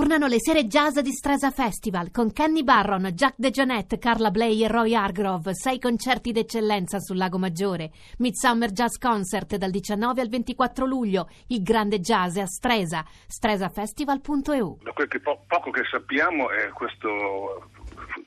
[0.00, 4.66] Tornano le sere jazz di Stresa Festival con Kenny Barron, Jack DeJohnette, Carla Bley e
[4.66, 5.52] Roy Hargrove.
[5.52, 7.90] Sei concerti d'eccellenza sul Lago Maggiore.
[8.16, 11.28] Midsummer Jazz Concert dal 19 al 24 luglio.
[11.48, 13.04] Il grande jazz a Stresa.
[13.04, 14.78] stresafestival.eu.
[14.80, 17.68] Da quel che po- poco che sappiamo è questo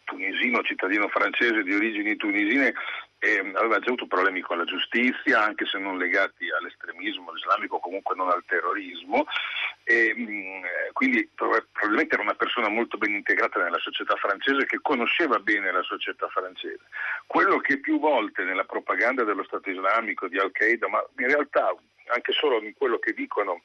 [0.03, 2.75] tunisino, cittadino francese di origini tunisine
[3.23, 8.15] eh, aveva già avuto problemi con la giustizia, anche se non legati all'estremismo islamico, comunque
[8.15, 9.23] non al terrorismo,
[9.85, 10.61] e, mh,
[11.03, 15.83] quindi probabilmente era una persona molto ben integrata nella società francese che conosceva bene la
[15.83, 16.79] società francese.
[17.27, 21.75] Quello che più volte nella propaganda dello Stato islamico, di Al-Qaeda, ma in realtà
[22.07, 23.63] anche solo in quello che dicono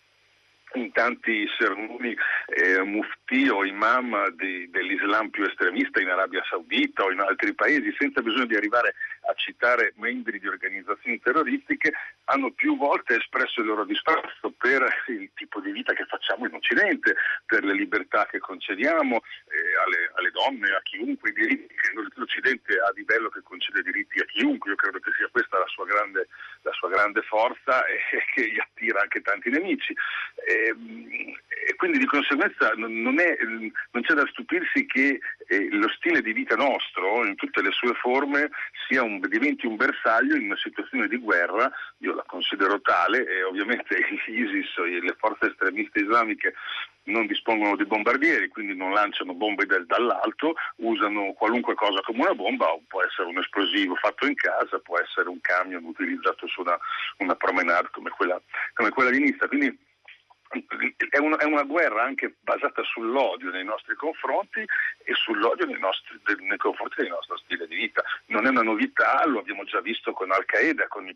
[0.75, 2.15] in tanti sermoni
[2.47, 7.95] eh, mufti o imam di, dell'Islam più estremista in Arabia Saudita o in altri paesi,
[7.97, 8.95] senza bisogno di arrivare
[9.31, 11.93] a citare membri di organizzazioni terroristiche,
[12.25, 16.18] hanno più volte espresso il loro disprezzo per il tipo di vita che facciamo
[16.79, 21.75] in Occidente, per le libertà che concediamo eh, alle, alle, donne, a chiunque, i diritti
[21.75, 24.71] che l'Occidente ha di bello che concede diritti a chiunque.
[24.71, 26.29] Io credo che sia questa la sua grande,
[26.63, 29.95] la sua grande forza e, e che gli attira anche tanti nemici.
[30.47, 30.75] E,
[31.69, 36.33] e quindi di conseguenza non, è, non, c'è da stupirsi che eh, lo stile di
[36.33, 38.49] vita nostro, in tutte le sue forme,
[38.89, 43.99] un, diventi un bersaglio in una situazione di guerra, io la considero tale, e ovviamente
[44.27, 46.55] l'ISIS e le forze estremiste islamiche
[47.05, 52.67] non dispongono di bombardieri, quindi non lanciano bombe dall'alto, usano qualunque cosa come una bomba,
[52.87, 56.79] può essere un esplosivo fatto in casa, può essere un camion utilizzato su una,
[57.19, 58.41] una promenade come quella,
[58.73, 59.49] come quella di Nizza.
[59.49, 59.87] Quindi
[61.11, 66.19] è una, è una, guerra anche basata sull'odio nei nostri confronti e sull'odio nei, nostri,
[66.41, 68.03] nei, confronti del nostro stile di vita.
[68.27, 71.15] Non è una novità, lo abbiamo già visto con Al-Qaeda, con i,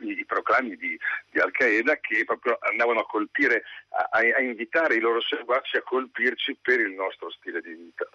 [0.00, 0.98] i, i proclami di,
[1.30, 6.58] di, Al-Qaeda che proprio andavano a colpire, a, a invitare i loro seguaci a colpirci
[6.60, 8.08] per il nostro stile di vita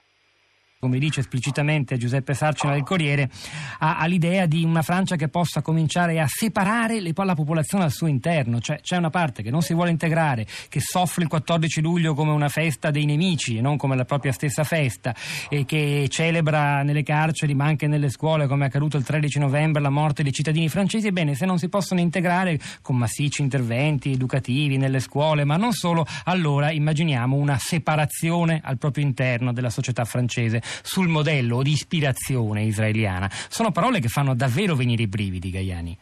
[0.81, 3.29] come dice esplicitamente Giuseppe Sarcina del Corriere,
[3.77, 7.91] ha, ha, l'idea di una Francia che possa cominciare a separare le, la popolazione al
[7.91, 11.81] suo interno, cioè c'è una parte che non si vuole integrare, che soffre il 14
[11.81, 15.13] luglio come una festa dei nemici e non come la propria stessa festa,
[15.49, 19.83] e che celebra nelle carceri ma anche nelle scuole, come è accaduto il 13 novembre,
[19.83, 21.05] la morte dei cittadini francesi.
[21.05, 26.07] Ebbene, se non si possono integrare con massicci interventi educativi nelle scuole, ma non solo,
[26.23, 33.29] allora immaginiamo una separazione al proprio interno della società francese sul modello di ispirazione israeliana.
[33.49, 35.97] Sono parole che fanno davvero venire i brividi, Gaiani.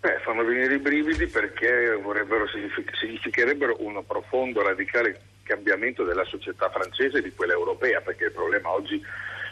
[0.00, 1.98] Beh, fanno venire i brividi perché
[3.00, 8.72] significherebbero un profondo, radicale cambiamento della società francese e di quella europea, perché il problema
[8.72, 9.02] oggi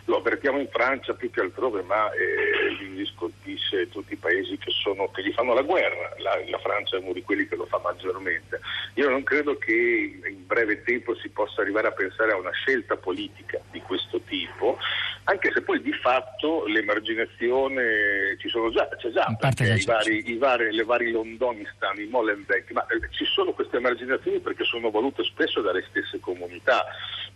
[0.06, 4.70] lo avvertiamo in Francia più che altrove, ma eh, gli scolpisce tutti i paesi che,
[4.70, 6.14] sono, che, gli fanno la guerra.
[6.18, 8.60] La, la, Francia è uno di quelli che lo fa maggiormente.
[8.94, 12.96] Io non credo che in breve tempo si possa arrivare a pensare a una scelta
[12.96, 14.78] politica di questo tipo,
[15.24, 20.36] anche se poi di fatto l'emarginazione ci sono già, c'è già, perché i vari, i
[20.36, 25.24] vari, le vari Londonistan, i Molenbeek, ma eh, ci sono queste emarginazioni perché sono volute
[25.24, 26.84] spesso dalle stesse comunità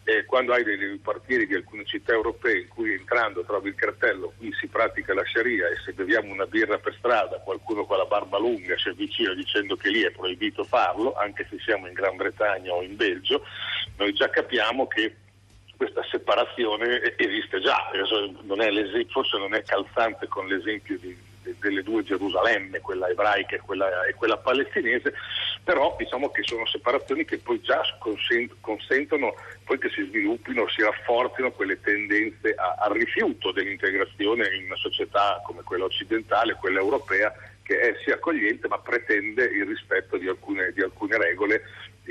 [0.08, 4.32] eh, quando hai dei, quartieri di alcune città europee in cui entrando trovi il cartello
[4.38, 8.06] qui si pratica la Sharia e se beviamo una birra per strada qualcuno con la
[8.06, 12.16] barba lunga si avvicina dicendo che lì è proibito farlo, anche se siamo in Gran
[12.16, 13.44] Bretagna o in Belgio,
[13.98, 15.14] noi già capiamo che
[15.76, 17.90] questa separazione esiste già,
[18.44, 18.58] non
[19.10, 21.16] forse non è calzante con l'esempio di,
[21.60, 25.14] delle due Gerusalemme, quella ebraica e quella, e quella, palestinese,
[25.68, 27.82] però diciamo che sono separazioni che poi già
[28.58, 29.34] consentono
[29.64, 35.42] poi che si sviluppino, si rafforzino quelle tendenze a, al rifiuto dell'integrazione in una società
[35.44, 40.72] come quella occidentale, quella europea, che è sia accogliente ma pretende il rispetto di alcune,
[40.72, 41.62] di alcune regole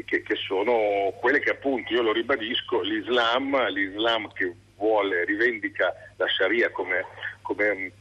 [0.06, 6.28] che, che, sono quelle che appunto, io lo ribadisco, l'Islam, l'Islam che vuole, rivendica la
[6.28, 7.06] Sharia come,
[7.42, 7.92] come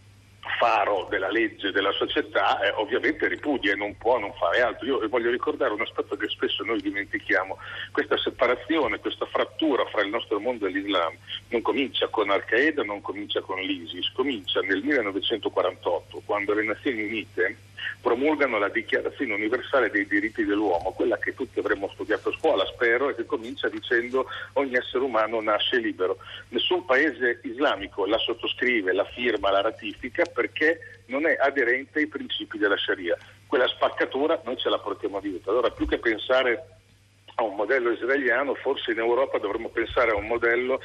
[0.59, 4.87] faro della legge della società, eh, ovviamente ripudia e non può non fare altro.
[4.87, 7.59] Io voglio ricordare un aspetto che spesso noi dimentichiamo,
[7.93, 11.15] questa separazione, questa frattura fra il nostro mondo e l'Islam
[11.49, 17.56] non comincia con Al-Qaeda, non comincia con l'ISIS, comincia nel 1948, quando le Nazioni Unite
[18.00, 23.11] promulgano la Dichiarazione universale dei diritti dell'uomo, quella che tutti avremmo studiato a scuola, spero,
[23.11, 26.19] e che comincia dicendo ogni essere umano nasce libero.
[26.49, 32.58] Nessun paese islamico la sottoscrive, la firma, la ratifica perché non è aderente ai principi
[32.58, 33.17] della Sharia.
[33.46, 35.52] Quella spaccatura noi ce la portiamo dietro.
[35.52, 36.67] Allora, più che pensare
[37.37, 40.81] a un modello israeliano, forse in Europa dovremmo pensare a un modello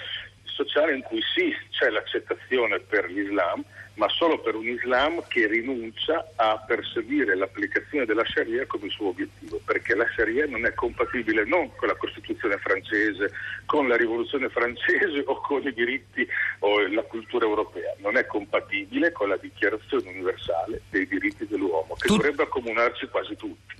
[0.63, 3.63] sociale in cui sì c'è l'accettazione per l'Islam,
[3.95, 9.59] ma solo per un Islam che rinuncia a perseguire l'applicazione della Sharia come suo obiettivo,
[9.65, 13.31] perché la Sharia non è compatibile non con la Costituzione francese,
[13.65, 16.25] con la rivoluzione francese o con i diritti
[16.59, 22.07] o la cultura europea, non è compatibile con la dichiarazione universale dei diritti dell'uomo, che
[22.07, 23.75] dovrebbe accomunarci quasi tutti.